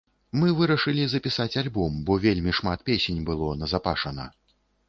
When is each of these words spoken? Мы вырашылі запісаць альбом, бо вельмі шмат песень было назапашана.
Мы 0.43 0.47
вырашылі 0.59 1.03
запісаць 1.11 1.55
альбом, 1.63 2.01
бо 2.07 2.17
вельмі 2.25 2.57
шмат 2.61 2.79
песень 2.91 3.23
было 3.29 3.53
назапашана. 3.63 4.31